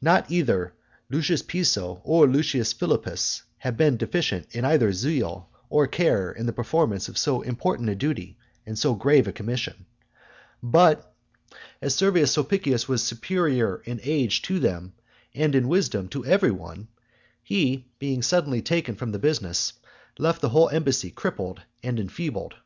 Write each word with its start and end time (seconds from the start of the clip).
Not 0.00 0.26
that 0.26 0.34
either 0.34 0.74
Lucius 1.08 1.40
Piso 1.40 2.00
or 2.02 2.26
Lucius 2.26 2.72
Philippus 2.72 3.44
have 3.58 3.76
been 3.76 3.96
deficient 3.96 4.48
in 4.50 4.64
either 4.64 4.92
zeal 4.92 5.50
or 5.70 5.86
care 5.86 6.32
in 6.32 6.46
the 6.46 6.52
performance 6.52 7.08
of 7.08 7.16
so 7.16 7.42
important 7.42 7.88
a 7.88 7.94
duty 7.94 8.36
and 8.66 8.76
so 8.76 8.96
grave 8.96 9.28
a 9.28 9.32
commission; 9.32 9.86
but, 10.64 11.14
as 11.80 11.94
Servius 11.94 12.32
Sulpicius 12.32 12.88
was 12.88 13.04
superior 13.04 13.80
in 13.84 14.00
age 14.02 14.42
to 14.42 14.58
them, 14.58 14.94
and 15.32 15.54
in 15.54 15.68
wisdom 15.68 16.08
to 16.08 16.24
every 16.26 16.50
one, 16.50 16.88
he, 17.40 17.86
being 18.00 18.20
suddenly 18.20 18.62
taken 18.62 18.96
from 18.96 19.12
the 19.12 19.18
business, 19.20 19.74
left 20.18 20.40
the 20.40 20.48
whole 20.48 20.70
embassy 20.70 21.12
crippled 21.12 21.62
and 21.84 22.00
enfeebled. 22.00 22.56